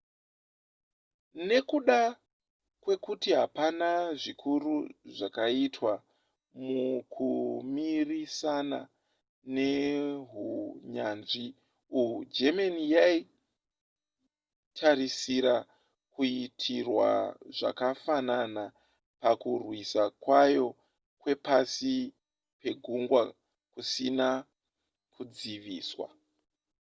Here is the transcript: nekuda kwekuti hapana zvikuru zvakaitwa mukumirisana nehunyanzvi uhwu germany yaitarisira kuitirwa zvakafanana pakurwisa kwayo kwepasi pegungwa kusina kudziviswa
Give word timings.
nekuda 1.47 1.99
kwekuti 2.83 3.29
hapana 3.39 3.89
zvikuru 4.21 4.75
zvakaitwa 5.15 5.93
mukumirisana 6.65 8.79
nehunyanzvi 9.55 11.45
uhwu 11.99 12.17
germany 12.35 12.79
yaitarisira 12.95 15.55
kuitirwa 16.13 17.09
zvakafanana 17.57 18.63
pakurwisa 19.21 20.03
kwayo 20.23 20.67
kwepasi 21.21 21.95
pegungwa 22.59 23.21
kusina 23.73 24.27
kudziviswa 25.13 26.07